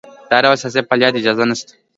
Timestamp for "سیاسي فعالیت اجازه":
0.61-1.43